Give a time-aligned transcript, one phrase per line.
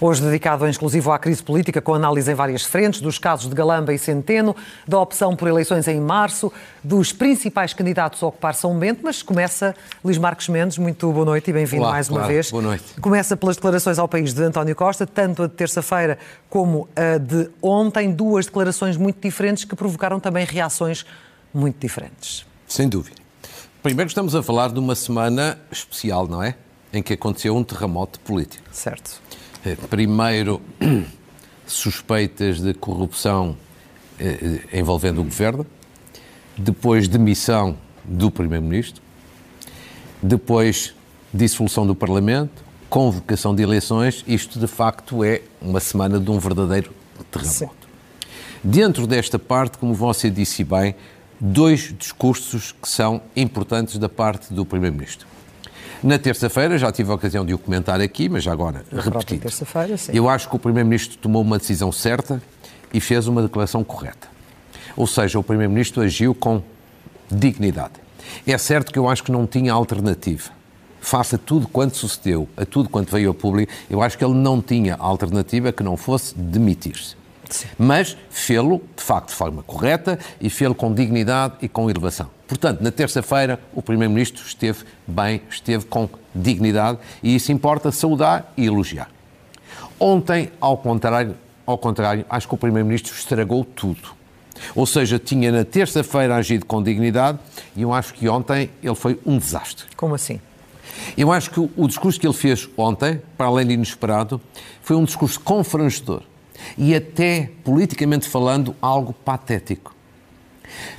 [0.00, 3.54] Hoje dedicado em exclusivo à crise política, com análise em várias frentes, dos casos de
[3.54, 4.54] Galamba e Centeno,
[4.86, 6.52] da opção por eleições em março,
[6.84, 9.74] dos principais candidatos a ocupar São Bento, mas começa
[10.04, 12.48] Luís Marcos Mendes, muito boa noite e bem-vindo mais uma claro, vez.
[12.48, 12.84] Boa noite.
[13.00, 16.16] Começa pelas declarações ao país de António Costa, tanto a de terça-feira
[16.48, 21.04] como a de ontem, duas declarações muito diferentes que provocaram também reações
[21.52, 22.46] muito diferentes.
[22.68, 23.16] Sem dúvida.
[23.82, 26.54] Primeiro estamos a falar de uma semana especial, não é?
[26.92, 28.62] Em que aconteceu um terremoto político.
[28.70, 29.20] Certo.
[29.64, 30.60] Eh, Primeiro,
[31.66, 33.56] suspeitas de corrupção
[34.18, 35.66] eh, envolvendo o governo,
[36.56, 39.02] depois demissão do Primeiro-Ministro,
[40.22, 40.94] depois
[41.32, 44.24] dissolução do Parlamento, convocação de eleições.
[44.26, 46.92] Isto, de facto, é uma semana de um verdadeiro
[47.30, 47.88] terremoto.
[48.62, 50.94] Dentro desta parte, como você disse bem,
[51.40, 55.26] dois discursos que são importantes da parte do Primeiro-Ministro.
[56.02, 60.12] Na terça-feira, já tive a ocasião de o comentar aqui, mas agora Na terça-feira, sim.
[60.14, 62.40] Eu acho que o Primeiro-Ministro tomou uma decisão certa
[62.92, 64.28] e fez uma declaração correta.
[64.96, 66.62] Ou seja, o Primeiro-Ministro agiu com
[67.30, 67.94] dignidade.
[68.46, 70.50] É certo que eu acho que não tinha alternativa.
[71.00, 74.34] Face a tudo quanto sucedeu, a tudo quanto veio ao público, eu acho que ele
[74.34, 77.17] não tinha alternativa que não fosse demitir-se.
[77.78, 82.28] Mas fê-lo, de facto, de forma correta e fê-lo com dignidade e com elevação.
[82.46, 88.66] Portanto, na terça-feira, o Primeiro-Ministro esteve bem, esteve com dignidade e isso importa saudar e
[88.66, 89.10] elogiar.
[90.00, 91.36] Ontem, ao contrário,
[91.66, 94.16] ao contrário, acho que o Primeiro-Ministro estragou tudo.
[94.74, 97.38] Ou seja, tinha na terça-feira agido com dignidade
[97.76, 99.86] e eu acho que ontem ele foi um desastre.
[99.96, 100.40] Como assim?
[101.16, 104.40] Eu acho que o discurso que ele fez ontem, para além de inesperado,
[104.82, 106.22] foi um discurso confrangedor
[106.76, 109.94] e até, politicamente falando, algo patético.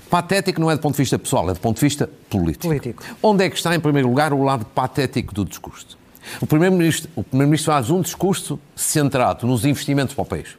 [0.09, 2.67] Patético não é do ponto de vista pessoal, é do ponto de vista político.
[2.67, 3.03] Político.
[3.21, 5.97] Onde é que está, em primeiro lugar, o lado patético do discurso?
[6.41, 10.57] O Primeiro-Ministro Primeiro faz um discurso centrado nos investimentos para o país.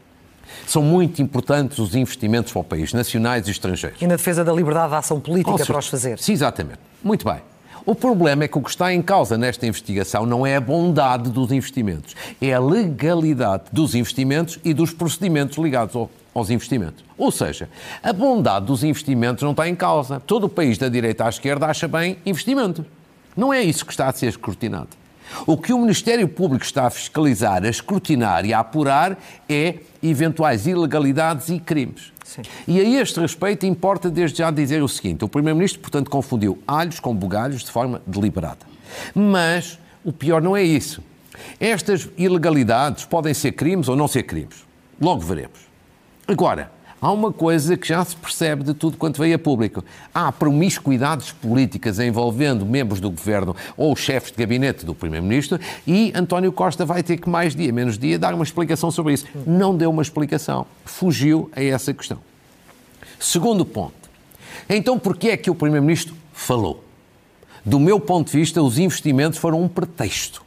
[0.66, 4.00] São muito importantes os investimentos para o país, nacionais e estrangeiros.
[4.00, 6.18] E na defesa da liberdade de ação política para os fazer.
[6.18, 6.78] Sim, exatamente.
[7.02, 7.40] Muito bem.
[7.86, 11.30] O problema é que o que está em causa nesta investigação não é a bondade
[11.30, 17.02] dos investimentos, é a legalidade dos investimentos e dos procedimentos ligados ao- aos investimentos.
[17.16, 17.68] Ou seja,
[18.02, 20.20] a bondade dos investimentos não está em causa.
[20.20, 22.84] Todo o país, da direita à esquerda, acha bem investimento.
[23.36, 24.88] Não é isso que está a ser escrutinado.
[25.46, 29.16] O que o Ministério Público está a fiscalizar, a escrutinar e a apurar
[29.48, 32.12] é eventuais ilegalidades e crimes.
[32.30, 32.42] Sim.
[32.68, 37.00] E a este respeito importa desde já dizer o seguinte: o Primeiro-Ministro, portanto, confundiu alhos
[37.00, 38.64] com bugalhos de forma deliberada.
[39.12, 41.02] Mas o pior não é isso.
[41.58, 44.64] Estas ilegalidades podem ser crimes ou não ser crimes.
[45.00, 45.58] Logo veremos.
[46.28, 46.70] Agora,
[47.00, 49.84] há uma coisa que já se percebe de tudo quanto veio a público.
[50.14, 56.52] Há promiscuidades políticas envolvendo membros do governo ou chefes de gabinete do Primeiro-Ministro e António
[56.52, 59.26] Costa vai ter que, mais dia, menos dia, dar uma explicação sobre isso.
[59.46, 60.66] Não deu uma explicação.
[60.84, 62.18] Fugiu a essa questão.
[63.18, 63.94] Segundo ponto.
[64.68, 66.84] Então, por que é que o Primeiro-Ministro falou?
[67.64, 70.42] Do meu ponto de vista, os investimentos foram um pretexto.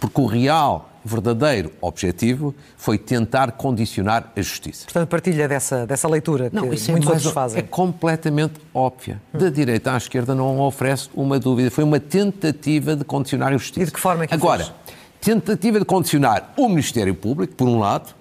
[0.00, 4.84] Porque o real, verdadeiro objetivo foi tentar condicionar a justiça.
[4.84, 7.58] Portanto, partilha dessa, dessa leitura que Não, muitos isso é, outros fazem.
[7.60, 9.20] é completamente óbvia.
[9.32, 11.70] Da direita à esquerda não oferece uma dúvida.
[11.70, 13.82] Foi uma tentativa de condicionar a justiça.
[13.82, 14.72] E de que forma é que Agora, fez?
[15.20, 18.14] tentativa de condicionar o Ministério Público, por um lado,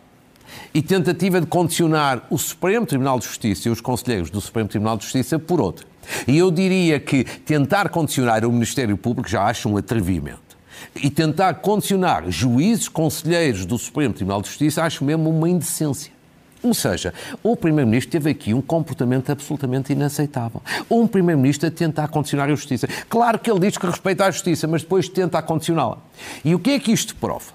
[0.74, 4.98] e tentativa de condicionar o Supremo Tribunal de Justiça e os conselheiros do Supremo Tribunal
[4.98, 5.86] de Justiça, por outro.
[6.28, 10.51] E eu diria que tentar condicionar o Ministério Público já acho um atrevimento.
[10.96, 16.12] E tentar condicionar juízes, conselheiros do Supremo Tribunal de Justiça acho mesmo uma indecência.
[16.64, 17.12] Ou seja,
[17.42, 20.62] o Primeiro-Ministro teve aqui um comportamento absolutamente inaceitável.
[20.90, 22.88] Um Primeiro-Ministro a tentar condicionar a Justiça.
[23.10, 25.98] Claro que ele diz que respeita a Justiça, mas depois tenta condicioná-la.
[26.46, 27.52] E o que é que isto prova?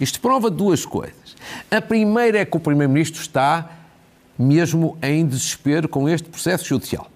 [0.00, 1.36] Isto prova duas coisas.
[1.70, 3.70] A primeira é que o Primeiro-Ministro está
[4.36, 7.08] mesmo em desespero com este processo judicial.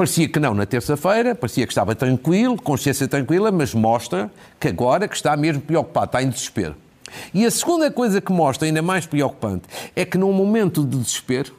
[0.00, 5.06] Parecia que não na terça-feira, parecia que estava tranquilo, consciência tranquila, mas mostra que agora
[5.06, 6.74] que está mesmo preocupado, está em desespero.
[7.34, 9.64] E a segunda coisa que mostra, ainda mais preocupante,
[9.94, 11.54] é que num momento de desespero,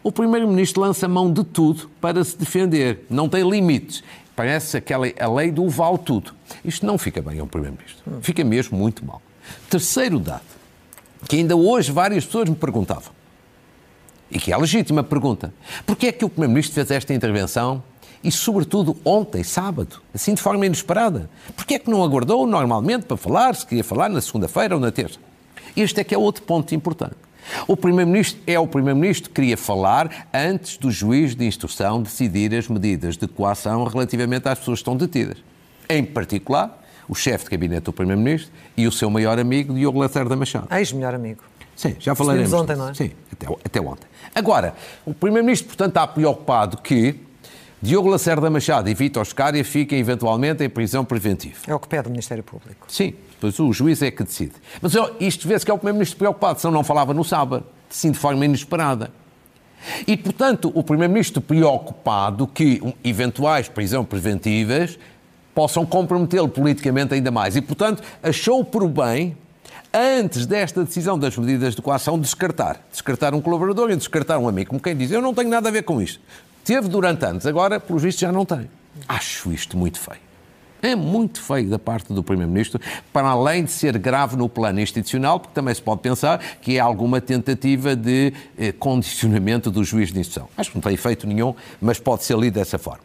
[0.00, 3.04] o Primeiro-Ministro lança mão de tudo para se defender.
[3.10, 4.04] Não tem limites.
[4.36, 6.32] Parece aquela a lei do vale tudo.
[6.64, 8.00] Isto não fica bem ao Primeiro-Ministro.
[8.20, 9.20] Fica mesmo muito mal.
[9.68, 10.42] Terceiro dado,
[11.28, 13.12] que ainda hoje várias pessoas me perguntavam,
[14.32, 15.52] e que é legítima pergunta,
[15.84, 17.82] porquê é que o Primeiro-Ministro fez esta intervenção
[18.24, 21.28] e, sobretudo, ontem, sábado, assim de forma inesperada?
[21.54, 24.90] Porquê é que não aguardou normalmente para falar, se queria falar na segunda-feira ou na
[24.90, 25.18] terça?
[25.76, 27.16] Este é que é outro ponto importante.
[27.66, 32.68] O Primeiro-Ministro é o Primeiro-Ministro que queria falar antes do juiz de instrução decidir as
[32.68, 35.38] medidas de coação relativamente às pessoas que estão detidas.
[35.88, 40.36] Em particular, o chefe de gabinete do Primeiro-Ministro e o seu maior amigo, Diogo Lacerda
[40.36, 40.68] Machado.
[40.74, 41.42] Ex-melhor amigo.
[41.82, 42.52] Sim, já falaremos.
[42.52, 42.94] ontem, não é?
[42.94, 44.06] Sim, até, até ontem.
[44.32, 44.72] Agora,
[45.04, 47.18] o Primeiro-Ministro, portanto, está preocupado que
[47.82, 51.56] Diogo Lacerda Machado e Vítor Scária fiquem eventualmente em prisão preventiva.
[51.66, 52.86] É o que pede o Ministério Público.
[52.86, 54.52] Sim, depois o juiz é que decide.
[54.80, 58.18] Mas isto vê-se que é o Primeiro-Ministro preocupado, senão não falava no sábado, sim, de
[58.18, 59.10] forma inesperada.
[60.06, 64.96] E, portanto, o Primeiro-Ministro preocupado que eventuais prisões preventivas
[65.52, 67.56] possam comprometê-lo politicamente ainda mais.
[67.56, 69.36] E, portanto, achou por bem,
[69.92, 72.80] antes desta decisão das medidas de coação, descartar.
[72.90, 74.70] Descartar um colaborador e descartar um amigo.
[74.70, 76.20] Como quem diz, eu não tenho nada a ver com isto.
[76.64, 78.70] Teve durante anos, agora, pelos vistos, já não tem.
[79.08, 80.20] Acho isto muito feio.
[80.80, 82.80] É muito feio da parte do Primeiro-Ministro,
[83.12, 86.80] para além de ser grave no plano institucional, porque também se pode pensar que é
[86.80, 90.48] alguma tentativa de eh, condicionamento do juiz de instrução.
[90.56, 93.04] Acho que não tem efeito nenhum, mas pode ser lido dessa forma.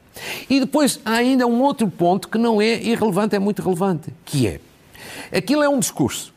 [0.49, 4.47] E depois há ainda um outro ponto que não é irrelevante, é muito relevante, que
[4.47, 4.59] é,
[5.31, 6.33] aquilo é um discurso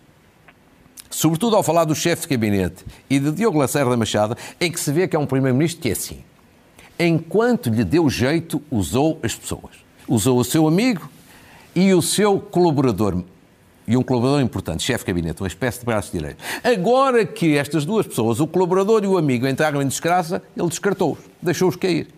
[1.11, 4.93] sobretudo ao falar do chefe de gabinete e de Diogo Lacerda Machado, em que se
[4.93, 6.21] vê que é um primeiro-ministro que é assim.
[6.99, 9.75] Enquanto lhe deu jeito, usou as pessoas.
[10.07, 11.11] Usou o seu amigo
[11.75, 13.23] e o seu colaborador,
[13.87, 16.37] e um colaborador importante, chefe de gabinete, uma espécie de braço direito.
[16.63, 21.19] Agora que estas duas pessoas, o colaborador e o amigo, entraram em desgraça, ele descartou-os,
[21.43, 22.09] deixou-os cair.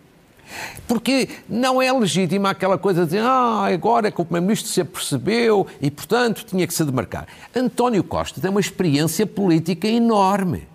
[0.87, 4.81] Porque não é legítima aquela coisa de dizer, ah, agora é que o Primeiro-Ministro se
[4.81, 7.27] apercebeu e, portanto, tinha que se demarcar.
[7.55, 10.67] António Costa tem uma experiência política enorme.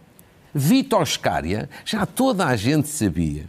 [0.54, 3.44] Vítor Scária, já toda a gente sabia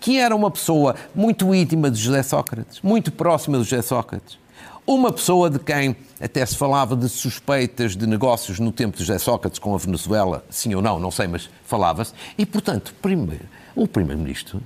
[0.00, 4.38] que era uma pessoa muito íntima de José Sócrates, muito próxima de José Sócrates.
[4.84, 9.18] Uma pessoa de quem até se falava de suspeitas de negócios no tempo de José
[9.18, 12.12] Sócrates com a Venezuela, sim ou não, não sei, mas falava-se.
[12.36, 13.44] E, portanto, primeiro,
[13.76, 14.60] o Primeiro-Ministro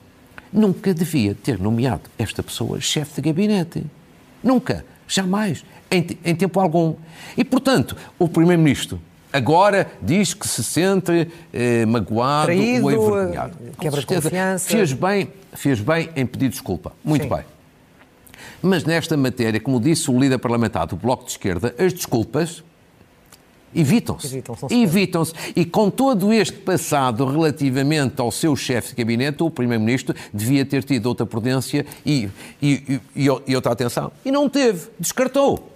[0.52, 3.84] nunca devia ter nomeado esta pessoa chefe de gabinete.
[4.42, 6.94] Nunca, jamais, em, em tempo algum.
[7.36, 9.00] E, portanto, o Primeiro-Ministro
[9.32, 13.56] agora diz que se sente eh, magoado Traído, ou envergonhado.
[13.78, 14.68] quebra de confiança.
[14.68, 16.92] Fez bem, fez bem em pedir desculpa.
[17.04, 17.28] Muito Sim.
[17.28, 17.44] bem.
[18.62, 22.64] Mas nesta matéria, como disse o líder parlamentar do Bloco de Esquerda, as desculpas
[23.74, 24.26] evitam-se.
[24.26, 25.34] Evitam-se, Evitam-se.
[25.54, 30.84] E com todo este passado relativamente ao seu chefe de gabinete, o Primeiro-Ministro devia ter
[30.84, 32.28] tido outra prudência e,
[32.60, 34.12] e, e, e outra atenção.
[34.24, 34.88] E não teve.
[34.98, 35.70] Descartou.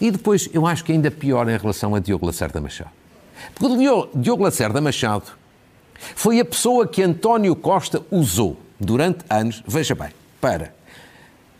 [0.00, 2.90] E depois, eu acho que ainda pior em relação a Diogo Lacerda Machado.
[3.54, 3.76] Porque
[4.14, 5.26] Diogo Lacerda Machado
[6.14, 10.74] foi a pessoa que António Costa usou durante anos, veja bem, para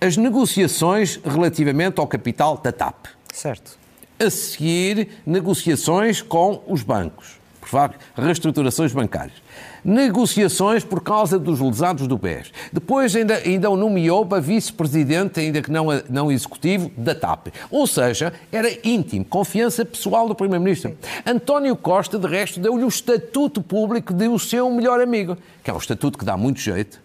[0.00, 3.06] as negociações relativamente ao capital da TAP.
[3.32, 3.78] Certo.
[4.22, 9.42] A seguir, negociações com os bancos, por favor, reestruturações bancárias.
[9.84, 12.52] Negociações por causa dos lesados do BES.
[12.72, 17.48] Depois ainda, ainda o nomeou para vice-presidente, ainda que não, não executivo, da TAP.
[17.68, 20.96] Ou seja, era íntimo, confiança pessoal do Primeiro-Ministro.
[21.26, 25.74] António Costa, de resto, deu-lhe o estatuto público de o seu melhor amigo, que é
[25.74, 27.00] um estatuto que dá muito jeito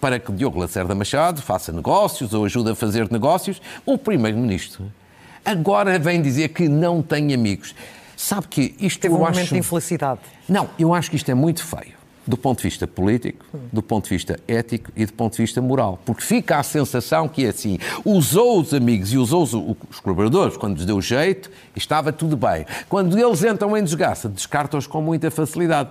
[0.00, 4.90] para que Diogo Lacerda Machado faça negócios ou ajude a fazer negócios, o Primeiro-Ministro
[5.44, 7.74] agora vem dizer que não tem amigos.
[8.16, 9.54] Sabe que isto Teve um eu momento acho...
[9.54, 10.20] de infelicidade.
[10.48, 11.98] Não, eu acho que isto é muito feio.
[12.26, 15.60] Do ponto de vista político, do ponto de vista ético e do ponto de vista
[15.60, 15.98] moral.
[16.04, 20.56] Porque fica a sensação que é assim: usou os amigos e usou os, os colaboradores
[20.56, 22.66] quando lhes deu jeito, estava tudo bem.
[22.88, 25.88] Quando eles entram em desgraça, descartam-os com muita facilidade.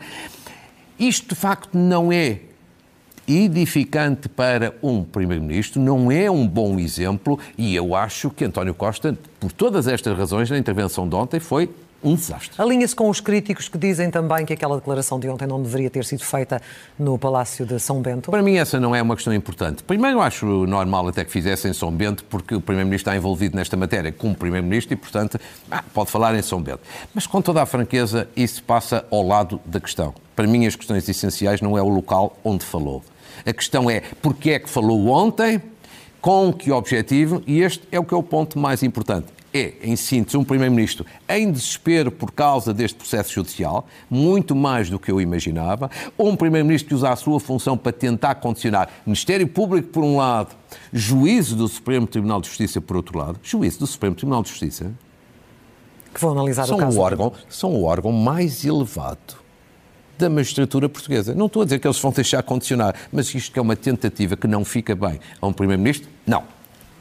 [0.99, 2.41] Isto, de facto, não é
[3.29, 9.15] edificante para um Primeiro-Ministro, não é um bom exemplo e eu acho que António Costa,
[9.39, 11.69] por todas estas razões, na intervenção de ontem foi
[12.03, 12.59] um desastre.
[12.61, 16.05] Alinha-se com os críticos que dizem também que aquela declaração de ontem não deveria ter
[16.05, 16.61] sido feita
[16.97, 18.31] no Palácio de São Bento.
[18.31, 19.83] Para mim essa não é uma questão importante.
[19.83, 23.75] Primeiro acho normal até que fizessem em São Bento, porque o Primeiro-Ministro está envolvido nesta
[23.75, 26.81] matéria como Primeiro-Ministro e, portanto, ah, pode falar em São Bento.
[27.13, 30.13] Mas com toda a franqueza, isso passa ao lado da questão.
[30.35, 33.03] Para mim as questões essenciais não é o local onde falou.
[33.45, 35.61] A questão é porque é que falou ontem,
[36.21, 39.27] com que objetivo, e este é o que é o ponto mais importante.
[39.53, 44.99] é, em síntese, um Primeiro-Ministro em desespero por causa deste processo judicial, muito mais do
[44.99, 49.47] que eu imaginava, ou um Primeiro-Ministro que usa a sua função para tentar condicionar Ministério
[49.47, 50.55] Público, por um lado,
[50.93, 54.91] juízo do Supremo Tribunal de Justiça, por outro lado, juízo do Supremo Tribunal de Justiça,
[56.13, 56.99] que vão analisar são o caso.
[56.99, 59.38] O órgão, são o órgão mais elevado
[60.19, 61.33] da magistratura portuguesa.
[61.33, 64.35] Não estou a dizer que eles vão deixar condicionar, mas isto que é uma tentativa
[64.35, 66.43] que não fica bem a um Primeiro-Ministro, não.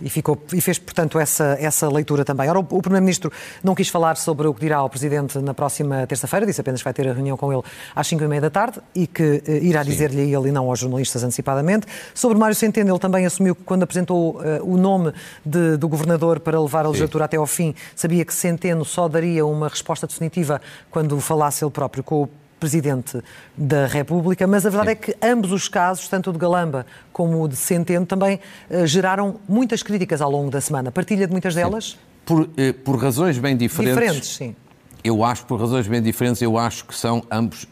[0.00, 2.48] E, ficou, e fez, portanto, essa, essa leitura também.
[2.48, 3.32] Ora, o, o Primeiro-Ministro
[3.64, 6.84] não quis falar sobre o que dirá ao Presidente na próxima terça-feira, disse apenas que
[6.84, 7.62] vai ter a reunião com ele
[7.96, 10.70] às 5 e meia da tarde e que uh, irá dizer-lhe a ele e não
[10.70, 11.88] aos jornalistas antecipadamente.
[12.14, 15.12] Sobre Mário Centeno, ele também assumiu que quando apresentou uh, o nome
[15.44, 17.26] de, do Governador para levar a legislatura Sim.
[17.26, 20.60] até ao fim, sabia que Centeno só daria uma resposta definitiva
[20.92, 22.28] quando falasse ele próprio com o
[22.59, 23.23] Presidente
[23.57, 24.93] da República, mas a verdade Sim.
[24.93, 28.87] é que ambos os casos, tanto o de Galamba como o de Centeno, também uh,
[28.87, 30.91] geraram muitas críticas ao longo da semana.
[30.91, 31.99] Partilha de muitas delas?
[32.25, 33.99] Por, eh, por razões bem diferentes.
[33.99, 34.57] Diferentes, sim.
[35.03, 37.67] Eu acho, por razões bem diferentes, eu acho que são ambos.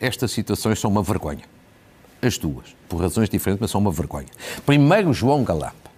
[0.00, 1.44] Estas situações são uma vergonha.
[2.22, 2.76] As duas.
[2.88, 4.28] Por razões diferentes, mas são uma vergonha.
[4.64, 5.88] Primeiro, João Galamba.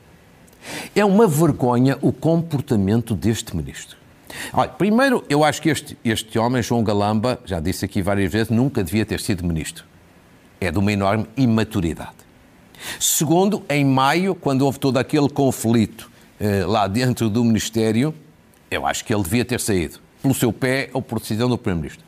[0.94, 3.99] É uma vergonha o comportamento deste ministro.
[4.52, 8.50] Olha, primeiro, eu acho que este, este homem, João Galamba, já disse aqui várias vezes,
[8.50, 9.84] nunca devia ter sido ministro.
[10.60, 12.20] É de uma enorme imaturidade.
[12.98, 18.14] Segundo, em maio, quando houve todo aquele conflito eh, lá dentro do Ministério,
[18.70, 22.04] eu acho que ele devia ter saído, pelo seu pé ou por decisão do Primeiro-Ministro.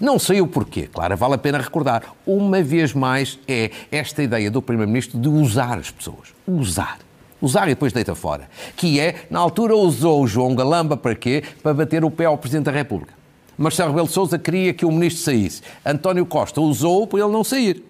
[0.00, 2.02] Não sei o porquê, claro, vale a pena recordar.
[2.26, 6.34] Uma vez mais, é esta ideia do Primeiro-Ministro de usar as pessoas.
[6.46, 6.98] Usar
[7.42, 8.48] usar e depois deita fora.
[8.74, 11.42] Que é, na altura usou o João Galamba para quê?
[11.62, 13.12] Para bater o pé ao Presidente da República.
[13.58, 15.60] Marcelo Rebelo de Sousa queria que o Ministro saísse.
[15.84, 17.84] António Costa usou para ele não sair.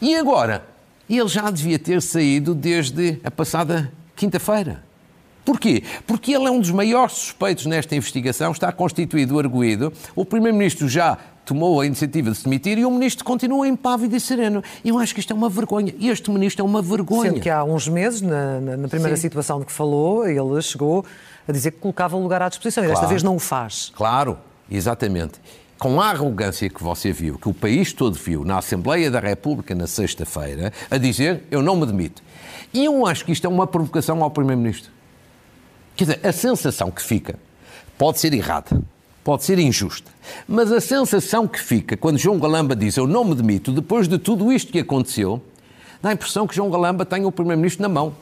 [0.00, 0.64] E agora?
[1.10, 4.84] Ele já devia ter saído desde a passada quinta-feira.
[5.44, 5.82] Porquê?
[6.06, 9.90] Porque ele é um dos maiores suspeitos nesta investigação, está constituído arguído.
[10.14, 11.16] O Primeiro-Ministro já
[11.48, 14.62] tomou a iniciativa de se demitir e o ministro continua impávido e sereno.
[14.84, 15.94] Eu acho que isto é uma vergonha.
[15.98, 17.30] E este ministro é uma vergonha.
[17.30, 19.22] Sendo que há uns meses, na, na, na primeira Sim.
[19.22, 21.06] situação de que falou, ele chegou
[21.48, 22.92] a dizer que colocava o lugar à disposição claro.
[22.92, 23.90] e desta vez não o faz.
[23.96, 24.38] Claro,
[24.70, 25.40] exatamente.
[25.78, 29.74] Com a arrogância que você viu, que o país todo viu na Assembleia da República
[29.74, 32.22] na sexta-feira, a dizer eu não me demito.
[32.74, 34.90] E eu acho que isto é uma provocação ao Primeiro-Ministro.
[35.96, 37.36] Quer dizer, a sensação que fica
[37.96, 38.82] pode ser errada
[39.28, 40.10] pode ser injusta.
[40.48, 44.16] Mas a sensação que fica quando João Galamba diz eu não me demito, depois de
[44.16, 45.38] tudo isto que aconteceu,
[46.00, 48.14] dá a impressão que João Galamba tem o Primeiro-Ministro na mão,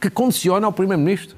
[0.00, 1.36] que condiciona o Primeiro-Ministro.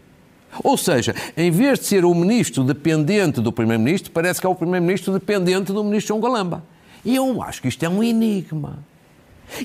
[0.64, 4.54] Ou seja, em vez de ser o ministro dependente do Primeiro-Ministro, parece que é o
[4.54, 6.64] Primeiro-Ministro dependente do ministro João Galamba.
[7.04, 8.78] E eu acho que isto é um enigma.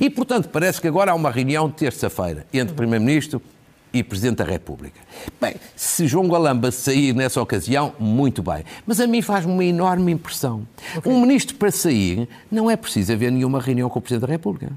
[0.01, 3.41] E, portanto, parece que agora há uma reunião de terça-feira entre Primeiro-Ministro
[3.93, 4.99] e Presidente da República.
[5.39, 8.63] Bem, se João Galamba sair nessa ocasião, muito bem.
[8.85, 10.65] Mas a mim faz-me uma enorme impressão.
[10.97, 11.11] Okay.
[11.11, 14.71] Um ministro para sair não é preciso haver nenhuma reunião com o Presidente da República.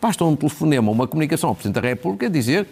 [0.00, 2.66] Basta um telefonema, uma comunicação ao Presidente da República dizer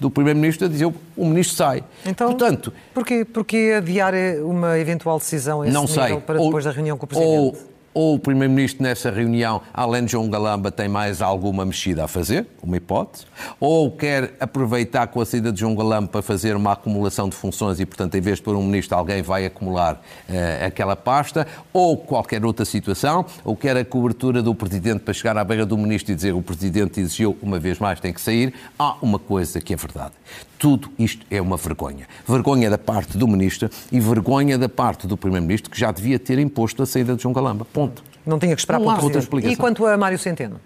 [0.00, 1.84] do Primeiro-Ministro a dizer o Ministro sai.
[2.04, 4.12] Então, Portanto, porquê, porquê adiar
[4.44, 6.16] uma eventual decisão a esse não sei.
[6.20, 7.30] para depois ou, da reunião com o Presidente?
[7.30, 7.56] Ou,
[7.94, 12.46] ou o Primeiro-Ministro nessa reunião, além de João Galamba, tem mais alguma mexida a fazer,
[12.62, 13.24] uma hipótese,
[13.60, 17.78] ou quer aproveitar com a saída de João Galamba para fazer uma acumulação de funções
[17.78, 21.96] e, portanto, em vez de pôr um Ministro, alguém vai acumular uh, aquela pasta, ou
[21.96, 26.12] qualquer outra situação, ou quer a cobertura do Presidente para chegar à beira do Ministro
[26.12, 28.52] e dizer o Presidente exigiu, uma vez mais, tem que sair.
[28.78, 30.12] Há uma coisa que é verdade.
[30.58, 32.06] Tudo isto é uma vergonha.
[32.26, 36.38] Vergonha da parte do Ministro e vergonha da parte do Primeiro-Ministro, que já devia ter
[36.38, 37.66] imposto a saída de João Galamba.
[37.66, 37.83] Ponto.
[38.26, 39.52] Não tinha que esperar Não para outra explicação.
[39.52, 40.60] E quanto a Mário Centeno?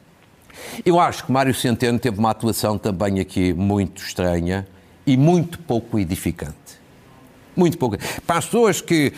[0.85, 4.67] Eu acho que Mário Centeno teve uma atuação também aqui muito estranha
[5.07, 6.79] e muito pouco edificante.
[7.57, 7.97] Muito pouco.
[8.27, 9.13] Para as pessoas que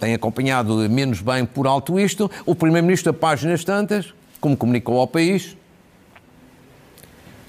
[0.00, 5.06] têm acompanhado menos bem por alto isto, o Primeiro-Ministro, a páginas tantas, como comunicou ao
[5.06, 5.56] país,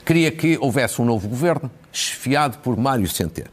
[0.06, 3.50] queria que houvesse um novo governo, esfiado por Mário Centeno.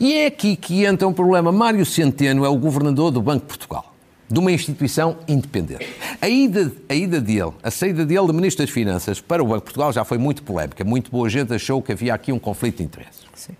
[0.00, 1.52] E é aqui que entra um problema.
[1.52, 3.91] Mário Centeno é o governador do Banco de Portugal,
[4.32, 5.86] de uma instituição independente.
[6.18, 9.58] A ida, a ida dele, a saída dele de Ministro das Finanças para o Banco
[9.58, 10.82] de Portugal já foi muito polémica.
[10.82, 13.26] Muito boa gente achou que havia aqui um conflito de interesses.
[13.34, 13.52] Sim.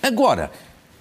[0.00, 0.52] Agora,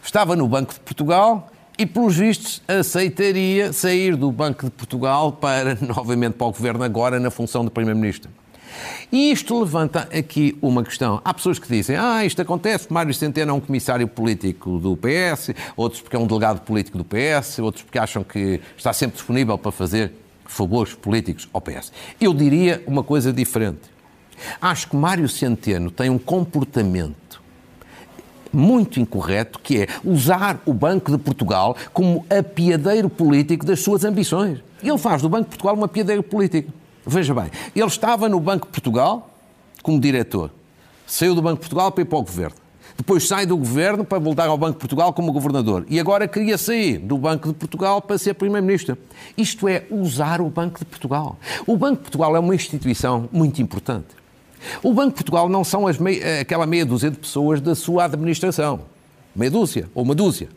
[0.03, 5.77] estava no Banco de Portugal e, pelos vistos, aceitaria sair do Banco de Portugal para,
[5.85, 8.31] novamente, para o Governo, agora na função de Primeiro-Ministro.
[9.11, 11.21] E isto levanta aqui uma questão.
[11.23, 15.53] Há pessoas que dizem, ah, isto acontece, Mário Centeno é um comissário político do PS,
[15.75, 19.57] outros porque é um delegado político do PS, outros porque acham que está sempre disponível
[19.57, 20.11] para fazer
[20.45, 21.91] favores políticos ao PS.
[22.19, 23.91] Eu diria uma coisa diferente.
[24.61, 27.41] Acho que Mário Centeno tem um comportamento
[28.51, 34.59] muito incorreto, que é usar o Banco de Portugal como apiadeiro político das suas ambições.
[34.83, 36.71] Ele faz do Banco de Portugal uma apiadeiro político.
[37.05, 39.31] Veja bem, ele estava no Banco de Portugal
[39.81, 40.51] como diretor,
[41.05, 42.55] saiu do Banco de Portugal para ir para o governo.
[42.95, 45.85] Depois sai do governo para voltar ao Banco de Portugal como governador.
[45.89, 48.97] E agora queria sair do Banco de Portugal para ser primeiro-ministro.
[49.35, 51.37] Isto é usar o Banco de Portugal.
[51.65, 54.09] O Banco de Portugal é uma instituição muito importante.
[54.83, 56.21] O Banco de Portugal não são mei...
[56.39, 58.81] aquela meia dúzia de pessoas da sua administração.
[59.35, 60.49] Meia dúzia ou uma dúzia.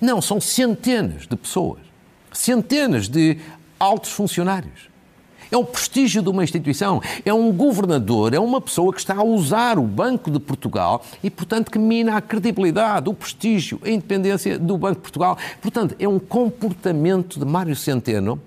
[0.00, 1.80] Não, são centenas de pessoas.
[2.32, 3.38] Centenas de
[3.78, 4.91] altos funcionários
[5.52, 9.22] é o prestígio de uma instituição, é um governador, é uma pessoa que está a
[9.22, 14.58] usar o Banco de Portugal e, portanto, que mina a credibilidade, o prestígio, a independência
[14.58, 15.36] do Banco de Portugal.
[15.60, 18.40] Portanto, é um comportamento de Mário Centeno.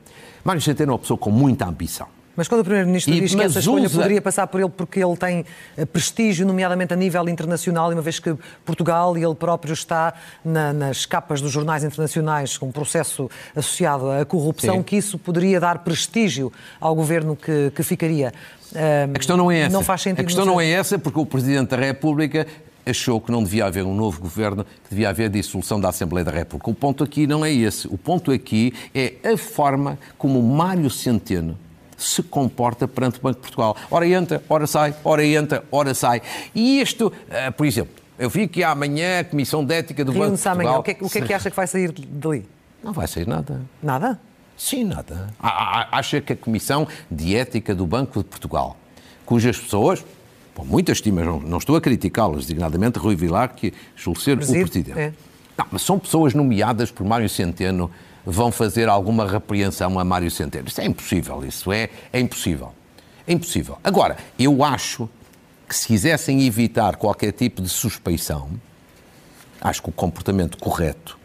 [0.43, 2.14] Mário Centeno é uma pessoa com muita ambição.
[2.35, 3.97] Mas quando o Primeiro-Ministro diz que essa escolha usa...
[3.97, 5.45] poderia passar por ele porque ele tem
[5.77, 10.13] eh, prestígio, nomeadamente a nível internacional, e uma vez que Portugal e ele próprio está
[10.43, 14.83] na, nas capas dos jornais internacionais com um processo associado à corrupção, Sim.
[14.83, 18.33] que isso poderia dar prestígio ao governo que, que ficaria.
[18.73, 19.73] a questão não é essa.
[19.73, 20.21] Não faz sentido.
[20.21, 22.45] A questão não é essa porque o Presidente da República
[22.85, 26.31] achou que não devia haver um novo governo, que devia haver dissolução da Assembleia da
[26.31, 26.69] República.
[26.69, 27.87] O ponto aqui não é esse.
[27.87, 31.57] O ponto aqui é a forma como Mário Centeno
[31.97, 33.75] se comporta perante o Banco de Portugal.
[33.89, 36.21] Ora entra, ora sai, ora entra, ora sai.
[36.53, 40.35] E isto, uh, por exemplo, eu vi que amanhã a Comissão de Ética do Banco
[40.35, 40.53] de Portugal...
[40.53, 42.45] amanhã, o que, é, o que é que acha que vai sair dali?
[42.83, 43.61] Não vai sair nada.
[43.81, 44.19] Nada?
[44.57, 45.33] Sim, nada.
[45.39, 48.77] Acha que a Comissão de Ética do Banco de Portugal,
[49.25, 50.05] cujas pessoas,
[50.53, 54.93] com muitas estimas, não, estou a criticá-las, designadamente Rui Vilar, que julgar o Presidente.
[54.97, 55.13] É.
[55.57, 57.91] Não, mas são pessoas nomeadas por Mário Centeno
[58.25, 60.67] vão fazer alguma repreensão a Mário Centeno.
[60.67, 62.73] Isso é impossível, isso é, é impossível.
[63.27, 63.77] É impossível.
[63.83, 65.09] Agora, eu acho
[65.67, 68.49] que se quisessem evitar qualquer tipo de suspeição,
[69.61, 71.17] acho que o comportamento correto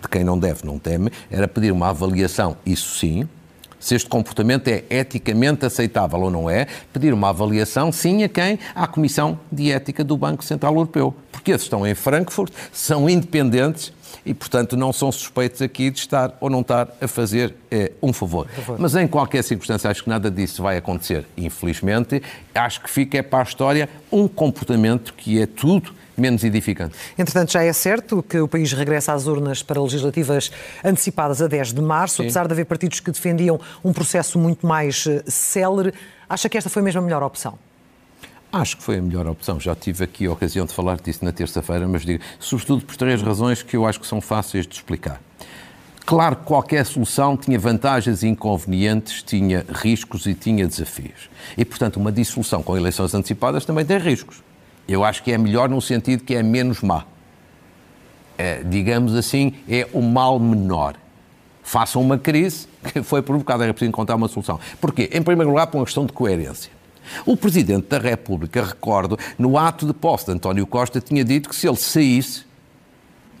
[0.00, 3.28] de quem não deve, não teme, era pedir uma avaliação, isso sim,
[3.78, 8.58] se este comportamento é eticamente aceitável ou não é, pedir uma avaliação, sim, a quem?
[8.74, 11.14] À Comissão de Ética do Banco Central Europeu.
[11.30, 13.92] Porque eles estão em Frankfurt, são independentes
[14.24, 18.12] e, portanto, não são suspeitos aqui de estar ou não estar a fazer eh, um
[18.12, 18.48] favor.
[18.48, 18.78] favor.
[18.78, 22.22] Mas em qualquer circunstância, acho que nada disso vai acontecer, infelizmente.
[22.54, 26.94] Acho que fica é para a história um comportamento que é tudo menos edificante.
[27.18, 30.50] Entretanto, já é certo que o país regressa às urnas para legislativas
[30.84, 32.22] antecipadas a 10 de março, Sim.
[32.22, 35.92] apesar de haver partidos que defendiam um processo muito mais eh, célere.
[36.28, 37.58] Acha que esta foi mesmo a melhor opção?
[38.52, 39.60] Acho que foi a melhor opção.
[39.60, 43.20] Já tive aqui a ocasião de falar disso na terça-feira, mas digo, sobretudo por três
[43.20, 45.20] razões que eu acho que são fáceis de explicar.
[46.06, 51.28] Claro que qualquer solução tinha vantagens e inconvenientes, tinha riscos e tinha desafios.
[51.58, 54.45] E, portanto, uma dissolução com eleições antecipadas também tem riscos.
[54.88, 57.04] Eu acho que é melhor no sentido que é menos má.
[58.38, 60.96] É, digamos assim, é o mal menor.
[61.62, 64.60] Façam uma crise que foi provocada, era preciso encontrar uma solução.
[64.80, 65.10] Porquê?
[65.12, 66.70] Em primeiro lugar, por uma questão de coerência.
[67.24, 71.56] O Presidente da República, recordo, no ato de posse de António Costa, tinha dito que
[71.56, 72.45] se ele saísse,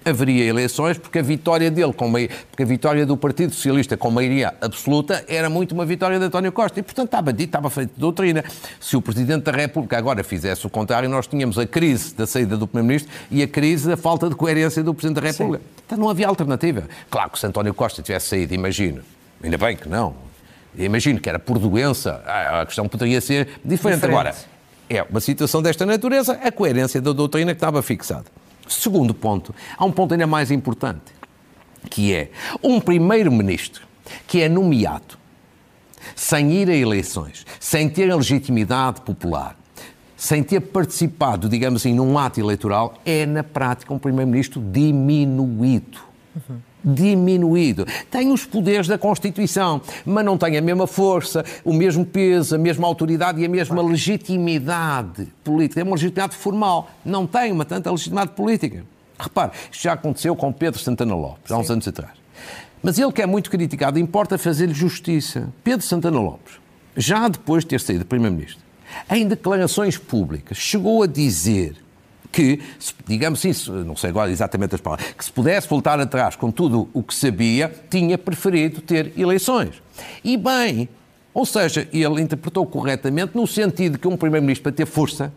[0.06, 4.54] haveria eleições, porque a vitória dele, com porque a vitória do Partido Socialista com maioria
[4.60, 6.78] absoluta era muito uma vitória de António Costa.
[6.78, 8.44] E, portanto, estava dito, estava feito de doutrina.
[8.80, 12.56] Se o Presidente da República agora fizesse o contrário, nós tínhamos a crise da saída
[12.56, 15.64] do Primeiro-Ministro e a crise da falta de coerência do Presidente da República.
[15.64, 15.82] Sim.
[15.86, 16.84] Então não havia alternativa.
[17.10, 19.02] Claro que se António Costa tivesse saído, imagino,
[19.42, 20.14] ainda bem que não,
[20.76, 23.96] imagino que era por doença, a questão poderia ser diferente.
[23.96, 24.04] diferente.
[24.04, 24.34] Agora,
[24.88, 28.26] é uma situação desta natureza, a coerência da doutrina que estava fixada.
[28.68, 31.12] Segundo ponto, há um ponto ainda mais importante,
[31.90, 32.30] que é
[32.62, 33.86] um primeiro-ministro
[34.26, 35.18] que é nomeado
[36.14, 39.56] sem ir a eleições, sem ter a legitimidade popular,
[40.16, 45.98] sem ter participado, digamos assim, num ato eleitoral, é na prática um primeiro-ministro diminuído.
[46.34, 47.84] Uhum diminuído.
[48.08, 52.58] Tem os poderes da Constituição, mas não tem a mesma força, o mesmo peso, a
[52.58, 55.80] mesma autoridade e a mesma legitimidade política.
[55.80, 56.88] É uma legitimidade formal.
[57.04, 58.84] Não tem uma tanta legitimidade política.
[59.18, 61.72] Repare, isto já aconteceu com Pedro Santana Lopes, há uns Sim.
[61.74, 62.12] anos atrás.
[62.82, 65.48] Mas ele que é muito criticado, importa fazer-lhe justiça.
[65.64, 66.54] Pedro Santana Lopes,
[66.96, 68.62] já depois de ter saído Primeiro-Ministro,
[69.10, 71.76] em declarações públicas, chegou a dizer
[72.36, 72.60] que,
[73.06, 76.86] digamos assim, não sei agora exatamente as palavras, que se pudesse voltar atrás com tudo
[76.92, 79.82] o que sabia, tinha preferido ter eleições.
[80.22, 80.86] E bem,
[81.32, 85.32] ou seja, ele interpretou corretamente no sentido que um Primeiro-Ministro, para ter força,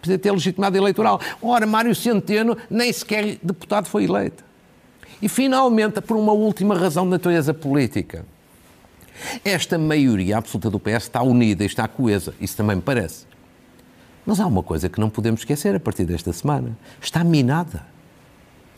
[0.00, 1.20] precisa ter legitimidade eleitoral.
[1.42, 4.42] Ora, Mário Centeno nem sequer deputado foi eleito.
[5.20, 8.24] E, finalmente, por uma última razão de natureza política.
[9.44, 12.32] Esta maioria absoluta do PS está unida e está coesa.
[12.40, 13.26] Isso também me parece.
[14.24, 17.84] Mas há uma coisa que não podemos esquecer a partir desta semana: está minada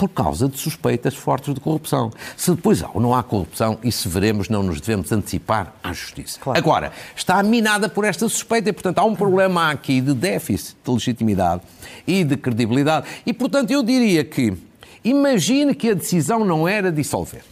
[0.03, 2.11] por causa de suspeitas fortes de corrupção.
[2.37, 6.41] Se depois há ou não há corrupção, isso veremos, não nos devemos antecipar à justiça.
[6.41, 6.59] Claro.
[6.59, 10.91] Agora, está minada por esta suspeita e, portanto, há um problema aqui de déficit de
[10.91, 11.63] legitimidade
[12.05, 13.07] e de credibilidade.
[13.25, 14.57] E, portanto, eu diria que
[15.05, 17.52] imagine que a decisão não era dissolver.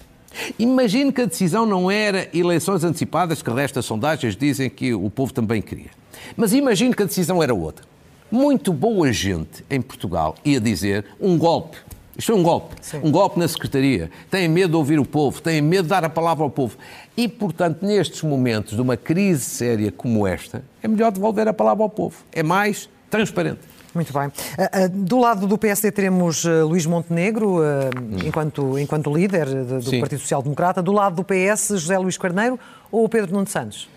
[0.59, 5.33] Imagine que a decisão não era eleições antecipadas, que das sondagens dizem que o povo
[5.33, 5.90] também queria.
[6.37, 7.85] Mas imagine que a decisão era outra.
[8.31, 11.77] Muito boa gente em Portugal ia dizer um golpe
[12.21, 12.77] isto é um golpe.
[12.83, 13.01] Sim.
[13.03, 14.11] Um golpe na Secretaria.
[14.31, 16.77] Têm medo de ouvir o povo, têm medo de dar a palavra ao povo.
[17.16, 21.83] E, portanto, nestes momentos de uma crise séria como esta, é melhor devolver a palavra
[21.83, 22.16] ao povo.
[22.31, 23.61] É mais transparente.
[23.94, 24.29] Muito bem.
[24.29, 28.18] Uh, uh, do lado do PSD teremos uh, Luís Montenegro, hum.
[28.24, 30.00] enquanto, enquanto líder do Sim.
[30.00, 30.83] Partido Social Democrata.
[30.83, 32.59] Do lado do PS, José Luís Carneiro
[32.90, 33.88] ou Pedro Nuno Santos?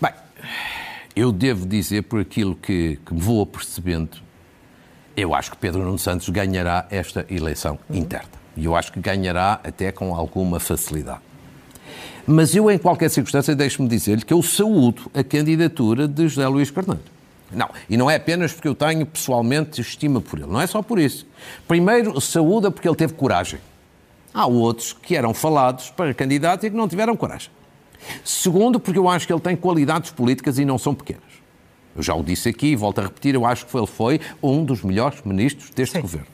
[0.00, 0.12] Bem,
[1.14, 4.18] eu devo dizer, por aquilo que, que me vou apercebendo,
[5.16, 7.96] eu acho que Pedro Nuno Santos ganhará esta eleição uhum.
[7.96, 8.28] interna.
[8.56, 11.20] E eu acho que ganhará até com alguma facilidade.
[12.26, 16.70] Mas eu, em qualquer circunstância, deixe-me dizer-lhe que eu saúdo a candidatura de José Luís
[16.70, 17.13] Carneiro.
[17.52, 20.82] Não, e não é apenas porque eu tenho pessoalmente estima por ele, não é só
[20.82, 21.26] por isso.
[21.68, 23.60] Primeiro, saúda porque ele teve coragem.
[24.32, 27.50] Há outros que eram falados para candidato e que não tiveram coragem.
[28.24, 31.22] Segundo, porque eu acho que ele tem qualidades políticas e não são pequenas.
[31.96, 34.64] Eu já o disse aqui e volto a repetir, eu acho que ele foi um
[34.64, 36.02] dos melhores ministros deste Sim.
[36.02, 36.26] governo.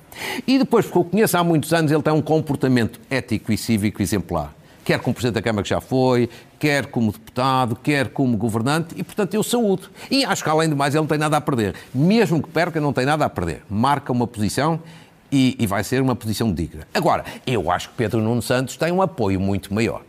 [0.47, 4.03] E depois, porque eu conheço há muitos anos, ele tem um comportamento ético e cívico
[4.03, 4.55] exemplar.
[4.91, 9.05] Quer como Presidente da Câmara que já foi, quer como deputado, quer como governante, e
[9.05, 9.89] portanto eu saúdo.
[10.11, 11.77] E acho que além de mais ele não tem nada a perder.
[11.95, 13.63] Mesmo que perca, não tem nada a perder.
[13.71, 14.81] Marca uma posição
[15.31, 16.89] e, e vai ser uma posição digna.
[16.93, 20.03] Agora, eu acho que Pedro Nuno Santos tem um apoio muito maior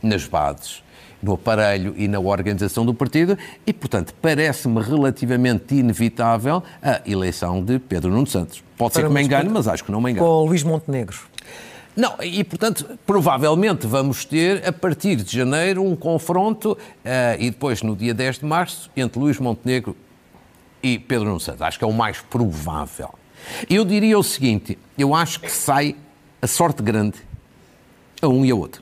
[0.00, 0.84] nas bases
[1.20, 7.80] no aparelho e na organização do partido e, portanto, parece-me relativamente inevitável a eleição de
[7.80, 8.62] Pedro Nuno Santos.
[8.76, 10.24] Pode ser que me engane, mas acho que não me engane.
[10.24, 11.18] Com Luís Montenegro.
[11.98, 16.78] Não, e portanto, provavelmente vamos ter, a partir de janeiro, um confronto, uh,
[17.40, 19.96] e depois no dia 10 de março, entre Luís Montenegro
[20.80, 21.60] e Pedro Nuno Santos.
[21.60, 23.10] Acho que é o mais provável.
[23.68, 25.96] Eu diria o seguinte: eu acho que sai
[26.40, 27.18] a sorte grande
[28.22, 28.80] a um e a outro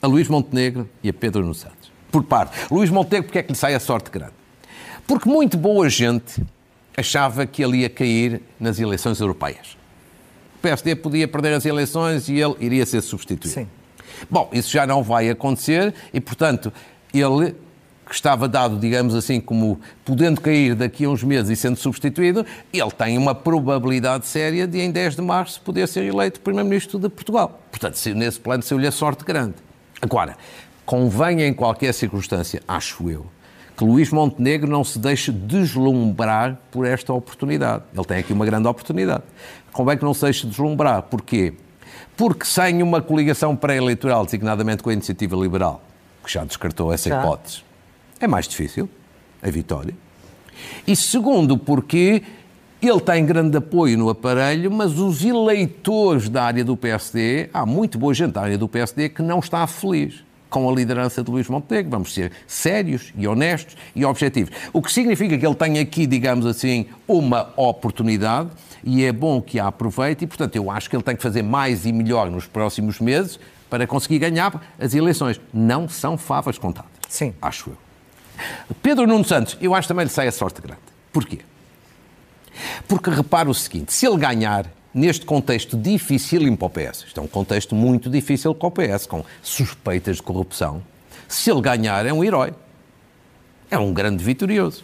[0.00, 1.92] a Luís Montenegro e a Pedro Nuno Santos.
[2.10, 2.56] Por parte.
[2.72, 4.32] Luís Montenegro, porque é que lhe sai a sorte grande?
[5.06, 6.42] Porque muito boa gente
[6.96, 9.77] achava que ele ia cair nas eleições europeias.
[10.58, 13.54] O PSD podia perder as eleições e ele iria ser substituído.
[13.54, 13.68] Sim.
[14.28, 16.72] Bom, isso já não vai acontecer e, portanto,
[17.14, 17.54] ele
[18.04, 22.44] que estava dado, digamos assim, como podendo cair daqui a uns meses e sendo substituído,
[22.72, 27.08] ele tem uma probabilidade séria de, em 10 de março, poder ser eleito Primeiro-Ministro de
[27.08, 27.60] Portugal.
[27.70, 29.54] Portanto, nesse plano, saiu-lhe a sorte grande.
[30.00, 30.36] Agora,
[30.86, 33.26] convém em qualquer circunstância, acho eu,
[33.78, 37.84] que Luís Montenegro não se deixe deslumbrar por esta oportunidade.
[37.94, 39.22] Ele tem aqui uma grande oportunidade.
[39.72, 41.02] Convém que não se deixe deslumbrar.
[41.02, 41.54] Porquê?
[42.16, 45.80] Porque sem uma coligação pré-eleitoral, designadamente com a Iniciativa Liberal,
[46.24, 47.20] que já descartou essa já.
[47.20, 47.62] hipótese,
[48.18, 48.90] é mais difícil
[49.40, 49.94] a vitória.
[50.84, 52.24] E segundo, porque
[52.82, 57.96] ele tem grande apoio no aparelho, mas os eleitores da área do PSD, há muito
[57.96, 61.48] boa gente da área do PSD que não está feliz com a liderança de Luís
[61.48, 61.90] Montenegro.
[61.90, 64.54] Vamos ser sérios e honestos e objetivos.
[64.72, 68.50] O que significa que ele tem aqui, digamos assim, uma oportunidade
[68.82, 71.42] e é bom que a aproveite e, portanto, eu acho que ele tem que fazer
[71.42, 75.40] mais e melhor nos próximos meses para conseguir ganhar as eleições.
[75.52, 76.90] Não são favas contadas.
[77.08, 77.34] Sim.
[77.40, 77.76] Acho eu.
[78.82, 80.80] Pedro Nuno Santos, eu acho também lhe sai a sorte grande.
[81.12, 81.40] Porquê?
[82.86, 87.22] Porque repara o seguinte: se ele ganhar neste contexto difícil para o PS, isto é
[87.22, 90.82] um contexto muito difícil para o PS, com suspeitas de corrupção,
[91.26, 92.54] se ele ganhar é um herói.
[93.70, 94.82] É um grande vitorioso.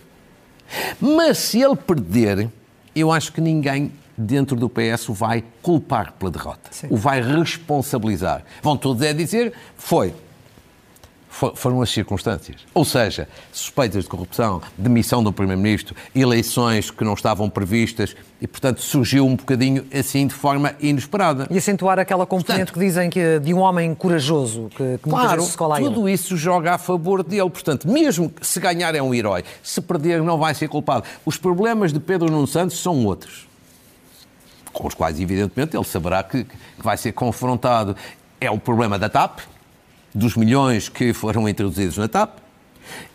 [1.01, 2.51] Mas se ele perder,
[2.95, 6.87] eu acho que ninguém dentro do PS o vai culpar pela derrota, Sim.
[6.91, 8.45] o vai responsabilizar.
[8.63, 10.15] Vão todos é dizer, foi,
[11.55, 12.61] foram as circunstâncias.
[12.73, 18.81] Ou seja, suspeitas de corrupção, demissão do Primeiro-Ministro, eleições que não estavam previstas e, portanto,
[18.81, 21.47] surgiu um bocadinho assim de forma inesperada.
[21.51, 25.43] E acentuar aquela componente portanto, que dizem que de um homem corajoso, que, que claro,
[25.43, 27.51] se cola tudo isso joga a favor dele.
[27.51, 31.05] Portanto, mesmo se ganhar é um herói, se perder não vai ser culpado.
[31.27, 33.49] Os problemas de Pedro Nuno Santos são outros
[34.73, 37.97] com os quais, evidentemente, ele saberá que, que vai ser confrontado.
[38.41, 39.39] É o problema da TAP,
[40.15, 42.39] dos milhões que foram introduzidos na TAP,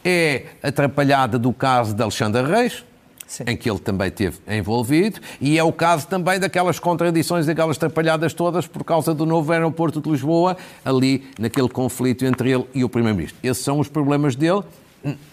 [0.03, 2.83] é atrapalhada do caso de Alexandre Reis,
[3.27, 3.43] Sim.
[3.47, 8.33] em que ele também esteve envolvido, e é o caso também daquelas contradições, daquelas atrapalhadas
[8.33, 12.89] todas por causa do novo aeroporto de Lisboa, ali naquele conflito entre ele e o
[12.89, 13.39] Primeiro-Ministro.
[13.43, 14.63] Esses são os problemas dele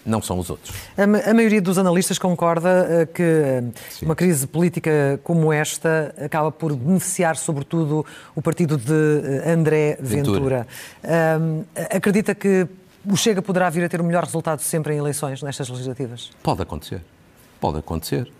[0.05, 0.73] não são os outros.
[0.97, 4.05] A, maioria dos analistas concorda uh, que Sim.
[4.05, 10.37] uma crise política como esta acaba por beneficiar, sobretudo, o partido de uh, André Ventura.
[10.37, 10.67] Ventura.
[11.91, 12.67] Acredita que
[13.09, 16.31] o Chega poderá vir a ter o melhor resultado sempre em eleições nestas legislativas?
[16.43, 17.01] Pode acontecer.
[17.59, 18.31] Pode acontecer.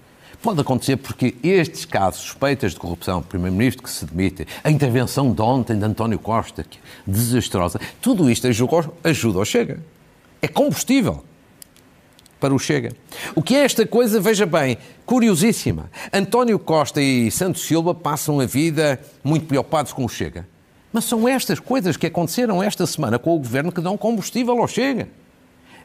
[0.41, 5.41] Pode acontecer porque estes casos, suspeitas de corrupção, Primeiro-Ministro que se demite, a intervenção de
[5.41, 9.79] ontem de António Costa, que é desastrosa, tudo isto ajuda, ajuda ao Chega.
[10.41, 11.23] É combustível
[12.39, 12.93] para o Chega.
[13.35, 15.89] O que é esta coisa, veja bem, curiosíssima.
[16.13, 20.47] António Costa e Santos Silva passam a vida muito preocupados com o Chega.
[20.93, 24.67] Mas são estas coisas que aconteceram esta semana com o governo que dão combustível ao
[24.67, 25.09] Chega.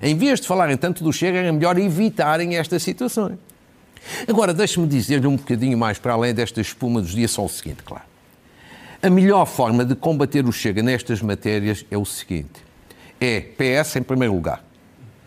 [0.00, 3.38] Em vez de falarem tanto do Chega, é melhor evitarem estas situações.
[4.26, 7.82] Agora, deixe-me dizer-lhe um bocadinho mais para além desta espuma dos dias, só o seguinte,
[7.84, 8.04] claro.
[9.00, 12.62] A melhor forma de combater o Chega nestas matérias é o seguinte:
[13.24, 14.64] é PS em primeiro lugar,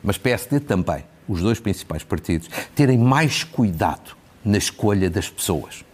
[0.04, 5.86] mas PSD também, os dois principais partidos, terem mais cuidado na escolha das pessoas.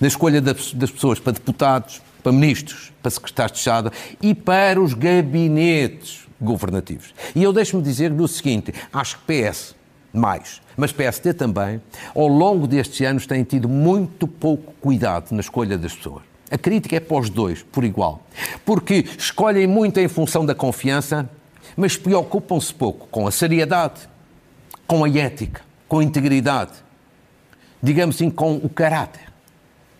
[0.00, 4.94] Na escolha das, pessoas para deputados, para ministros, para secretários de Estado e para os
[4.94, 7.14] gabinetes governativos.
[7.36, 9.74] E eu deixo-me dizer-lhe o seguinte: acho que PS
[10.12, 11.80] mais, mas PSD também,
[12.14, 16.27] ao longo destes anos tem tido muito pouco cuidado na escolha das pessoas.
[16.50, 18.22] A crítica é para os dois, por igual.
[18.64, 21.28] Porque escolhem muito em função da confiança,
[21.76, 24.08] mas preocupam-se pouco com a seriedade,
[24.86, 26.72] com a ética, com a integridade,
[27.82, 29.27] digamos assim, com o caráter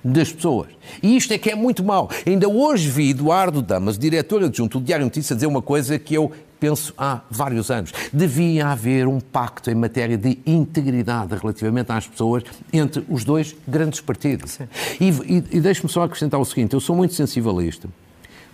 [0.02, 0.68] das pessoas.
[1.02, 2.08] E isto é que é muito mau.
[2.26, 6.32] Ainda hoje vi Eduardo Damas, diretor adjunto do Diário Notícias, dizer uma coisa que eu
[6.60, 7.92] penso há vários anos.
[8.12, 14.00] Devia haver um pacto em matéria de integridade relativamente às pessoas entre os dois grandes
[14.00, 14.58] partidos.
[15.00, 17.90] E, e, e deixe-me só acrescentar o seguinte: eu sou muito sensível a isto.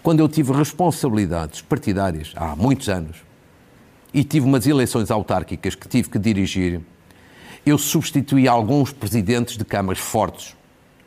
[0.03, 3.17] Quando eu tive responsabilidades partidárias há muitos anos
[4.13, 6.81] e tive umas eleições autárquicas que tive que dirigir,
[7.65, 10.55] eu substituí alguns presidentes de câmaras fortes.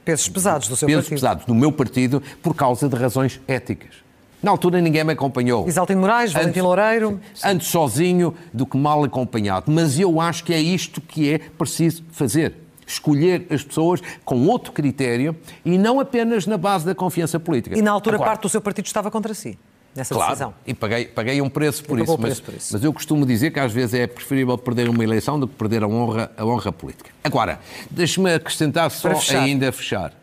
[0.07, 1.09] Pesos pesados do seu pesos partido.
[1.09, 3.95] Pesos pesados do meu partido por causa de razões éticas.
[4.41, 5.67] Na altura ninguém me acompanhou.
[5.67, 7.19] Isaltino Moraes, Valentim Loureiro.
[7.43, 9.69] Antes sozinho do que mal acompanhado.
[9.69, 12.55] Mas eu acho que é isto que é preciso fazer.
[12.85, 17.77] Escolher as pessoas com outro critério e não apenas na base da confiança política.
[17.77, 19.59] E na altura Agora, parte do seu partido estava contra si,
[19.97, 20.53] nessa claro, decisão.
[20.65, 22.73] E paguei, paguei um preço por, isso, preço mas, por isso.
[22.73, 25.83] Mas eu costumo dizer que às vezes é preferível perder uma eleição do que perder
[25.83, 27.09] a honra, a honra política.
[27.23, 29.43] Agora, deixe-me acrescentar só fechar.
[29.43, 30.13] ainda a fechar.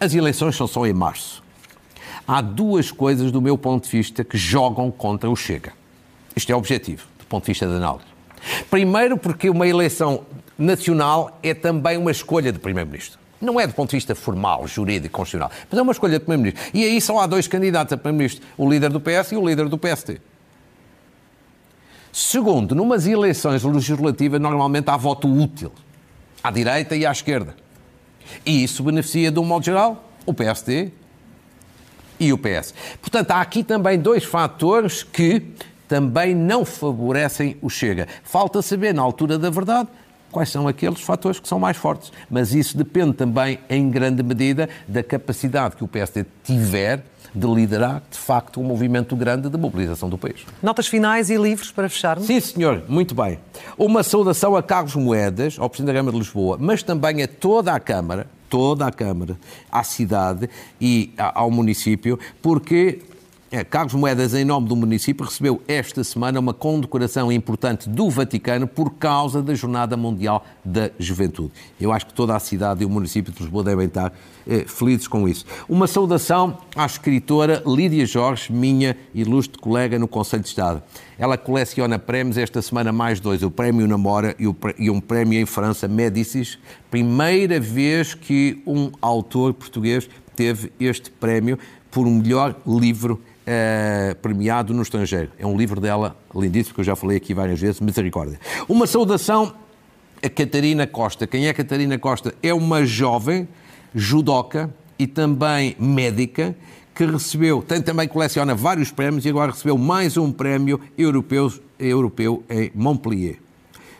[0.00, 1.40] As eleições são só em março
[2.30, 5.72] há duas coisas, do meu ponto de vista, que jogam contra o Chega.
[6.36, 8.04] Isto é objetivo, do ponto de vista da análise.
[8.70, 10.24] Primeiro, porque uma eleição
[10.56, 13.18] nacional é também uma escolha de Primeiro-Ministro.
[13.40, 16.70] Não é do ponto de vista formal, jurídico, constitucional, mas é uma escolha de Primeiro-Ministro.
[16.74, 19.68] E aí só há dois candidatos a Primeiro-Ministro, o líder do PS e o líder
[19.68, 20.20] do PST.
[22.12, 25.72] Segundo, numas eleições legislativas normalmente há voto útil,
[26.42, 27.54] à direita e à esquerda.
[28.44, 30.90] E isso beneficia, de um modo geral, o PSD
[32.18, 32.74] e o PS.
[33.00, 35.42] Portanto, há aqui também dois fatores que
[35.88, 38.06] também não favorecem o Chega.
[38.22, 39.88] Falta saber, na altura da verdade,
[40.30, 42.12] quais são aqueles fatores que são mais fortes.
[42.30, 47.02] Mas isso depende também, em grande medida, da capacidade que o PSD tiver
[47.34, 50.44] de liderar, de facto, um movimento grande de mobilização do país.
[50.62, 52.26] Notas finais e livros para fecharmos?
[52.26, 53.38] Sim, senhor, muito bem.
[53.78, 57.72] Uma saudação a Carlos Moedas, ao Presidente da Câmara de Lisboa, mas também a toda
[57.72, 59.38] a Câmara, toda a Câmara,
[59.70, 63.00] à cidade e ao município, porque
[63.68, 68.92] Carlos Moedas, em nome do município, recebeu esta semana uma condecoração importante do Vaticano por
[68.92, 71.50] causa da Jornada Mundial da Juventude.
[71.80, 74.12] Eu acho que toda a cidade e o município de Lisboa devem estar
[74.46, 75.44] eh, felizes com isso.
[75.68, 80.80] Uma saudação à escritora Lídia Jorge, minha ilustre colega no Conselho de Estado.
[81.18, 84.44] Ela coleciona prémios esta semana mais dois, o Prémio Namora e,
[84.78, 86.56] e um prémio em França, Médicis.
[86.88, 91.58] Primeira vez que um autor português teve este prémio
[91.90, 93.20] por um melhor livro
[93.52, 95.32] é, premiado no estrangeiro.
[95.36, 98.38] É um livro dela lindíssimo, que eu já falei aqui várias vezes, Misericórdia.
[98.68, 99.52] Uma saudação
[100.22, 101.26] a Catarina Costa.
[101.26, 102.32] Quem é Catarina Costa?
[102.44, 103.48] É uma jovem
[103.92, 106.54] judoca e também médica
[106.94, 112.44] que recebeu, tem, também coleciona vários prémios e agora recebeu mais um prémio europeu, europeu
[112.48, 113.38] em Montpellier.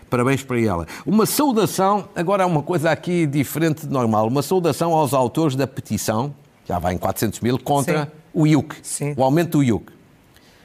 [0.08, 0.86] Parabéns para ela.
[1.04, 5.66] Uma saudação, agora há uma coisa aqui diferente de normal, uma saudação aos autores da
[5.66, 6.34] petição,
[6.68, 9.14] já vai em 400 mil, contra Sim o IUC, Sim.
[9.16, 9.92] o aumento do IUC.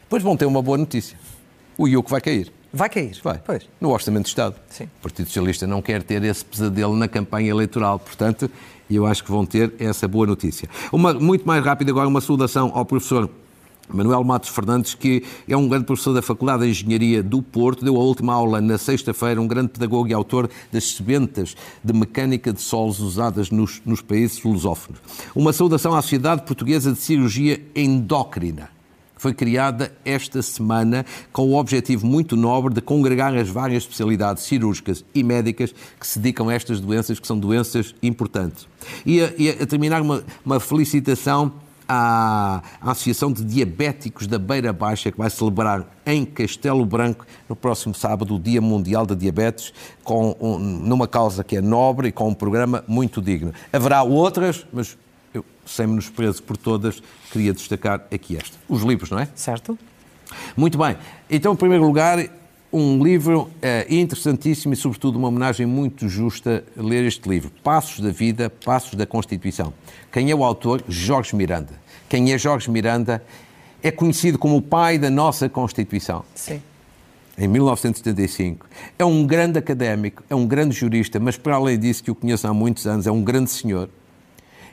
[0.03, 1.17] Depois vão ter uma boa notícia.
[1.77, 2.51] O IUC vai cair.
[2.71, 3.17] Vai cair.
[3.23, 3.39] Vai.
[3.45, 3.69] Pois.
[3.79, 4.55] No Orçamento de Estado.
[4.69, 4.83] Sim.
[4.99, 7.97] O Partido Socialista não quer ter esse pesadelo na campanha eleitoral.
[7.97, 8.51] Portanto,
[8.89, 10.69] eu acho que vão ter essa boa notícia.
[10.91, 13.29] Uma, muito mais rápida agora, uma saudação ao professor
[13.87, 17.95] Manuel Matos Fernandes, que é um grande professor da Faculdade de Engenharia do Porto, deu
[17.95, 22.61] a última aula na sexta-feira, um grande pedagogo e autor das sementas de mecânica de
[22.61, 24.99] solos usadas nos, nos países lusófonos.
[25.35, 28.75] Uma saudação à Sociedade Portuguesa de Cirurgia Endócrina
[29.17, 35.03] foi criada esta semana com o objetivo muito nobre de congregar as várias especialidades cirúrgicas
[35.15, 38.67] e médicas que se dedicam a estas doenças, que são doenças importantes.
[39.05, 41.53] E a, e a terminar uma, uma felicitação
[41.87, 47.93] à, Associação de Diabéticos da Beira Baixa, que vai celebrar em Castelo Branco, no próximo
[47.93, 52.27] sábado, o Dia Mundial da Diabetes, com um, numa causa que é nobre e com
[52.27, 53.53] um programa muito digno.
[53.71, 54.97] Haverá outras, mas
[55.33, 58.57] eu, sem menosprezo por todas, queria destacar aqui esta.
[58.67, 59.27] Os livros, não é?
[59.35, 59.77] Certo.
[60.55, 60.97] Muito bem.
[61.29, 62.19] Então, em primeiro lugar,
[62.71, 67.51] um livro é, interessantíssimo e, sobretudo, uma homenagem muito justa ler este livro.
[67.63, 69.73] Passos da Vida, Passos da Constituição.
[70.11, 70.83] Quem é o autor?
[70.87, 71.73] Jorge Miranda.
[72.09, 73.23] Quem é Jorge Miranda
[73.81, 76.25] é conhecido como o pai da nossa Constituição.
[76.33, 76.61] Sim.
[77.37, 78.67] Em 1975.
[78.97, 82.47] É um grande académico, é um grande jurista, mas para além disso, que o conheço
[82.47, 83.89] há muitos anos, é um grande senhor.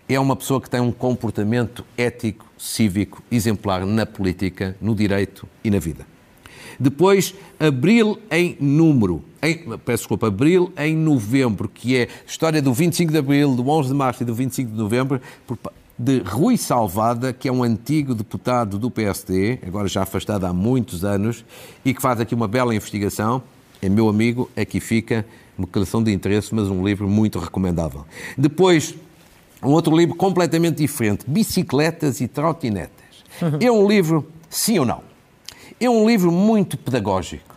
[0.08, 5.70] É uma pessoa que tem um comportamento ético, cívico, exemplar na política, no direito e
[5.70, 6.11] na vida.
[6.78, 9.22] Depois, Abril em Número.
[9.42, 13.88] Em, peço desculpa, Abril em Novembro, que é história do 25 de Abril, do 11
[13.88, 15.20] de Março e do 25 de Novembro,
[15.98, 21.04] de Rui Salvada, que é um antigo deputado do PSD, agora já afastado há muitos
[21.04, 21.44] anos,
[21.84, 23.42] e que faz aqui uma bela investigação.
[23.80, 25.26] É meu amigo, aqui fica,
[25.58, 28.04] uma declaração de interesse, mas um livro muito recomendável.
[28.38, 28.94] Depois,
[29.62, 32.90] um outro livro completamente diferente, Bicicletas e Trotinetas.
[33.60, 35.11] É um livro, sim ou não?
[35.82, 37.56] É um livro muito pedagógico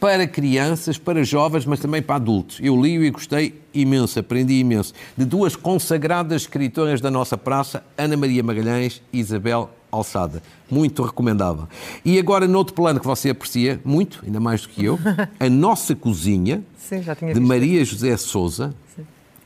[0.00, 2.58] para crianças, para jovens, mas também para adultos.
[2.62, 4.94] Eu li-o e gostei imenso, aprendi imenso.
[5.14, 10.42] De duas consagradas escritoras da nossa praça, Ana Maria Magalhães e Isabel Alçada.
[10.70, 11.68] Muito recomendável.
[12.02, 14.98] E agora, noutro plano que você aprecia muito, ainda mais do que eu,
[15.38, 17.02] A Nossa Cozinha, Sim,
[17.34, 18.74] de Maria José Souza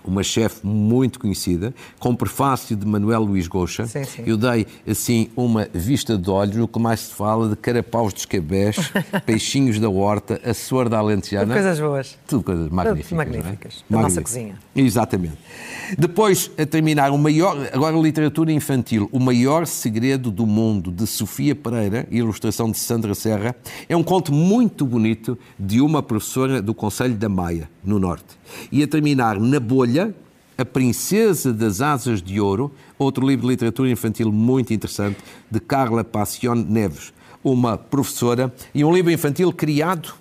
[0.05, 3.87] uma chefe muito conhecida, com prefácio de Manuel Luís Goxa.
[3.87, 4.23] Sim, sim.
[4.27, 8.25] Eu dei, assim, uma vista de olhos no que mais se fala de carapaus dos
[8.25, 8.77] cabés,
[9.27, 11.47] peixinhos da horta, a suor da alentejana.
[11.47, 12.19] Tudo coisas boas.
[12.27, 13.09] Tudo coisas magníficas.
[13.09, 13.85] Tudo magníficas.
[13.89, 13.93] É?
[13.93, 14.55] Da nossa cozinha.
[14.75, 15.39] Exatamente.
[15.99, 21.55] Depois, a terminar, o maior, agora literatura infantil, O Maior Segredo do Mundo, de Sofia
[21.55, 23.55] Pereira, ilustração de Sandra Serra,
[23.89, 28.40] é um conto muito bonito de uma professora do Conselho da Maia, no Norte.
[28.71, 30.15] E a terminar, Na Bolha,
[30.57, 35.19] A Princesa das Asas de Ouro, outro livro de literatura infantil muito interessante,
[35.51, 40.15] de Carla Passione Neves, uma professora, e um livro infantil criado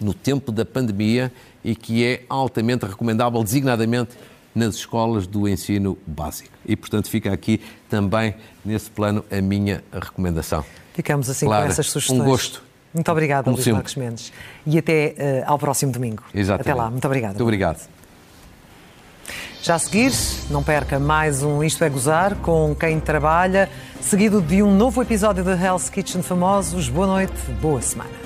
[0.00, 1.32] no tempo da pandemia
[1.64, 4.10] e que é altamente recomendável, designadamente
[4.54, 6.50] nas escolas do ensino básico.
[6.64, 10.64] E, portanto, fica aqui também, nesse plano, a minha recomendação.
[10.94, 12.20] Ficamos assim com essas sugestões.
[12.20, 12.62] Um gosto.
[12.92, 14.32] Muito obrigada, Luís Marcos Mendes.
[14.66, 15.14] E até
[15.46, 16.22] uh, ao próximo domingo.
[16.34, 16.70] Exatamente.
[16.70, 16.90] Até lá.
[16.90, 17.34] Muito obrigada.
[17.34, 17.88] Muito obrigado.
[19.62, 20.12] Já a seguir,
[20.48, 23.68] não perca mais um Isto é Gozar com quem trabalha,
[24.00, 26.88] seguido de um novo episódio de Hell's Kitchen Famosos.
[26.88, 28.25] Boa noite, boa semana.